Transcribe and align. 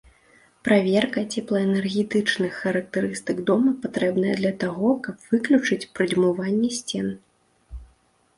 Праверка 0.67 1.19
цеплаэнергетычных 1.35 2.51
характарыстык 2.61 3.37
дома 3.51 3.75
патрэбная 3.85 4.33
для 4.41 4.53
таго, 4.65 4.89
каб 5.09 5.17
выключыць 5.35 5.81
прадзьмуванне 6.01 6.69
сцен. 6.81 7.07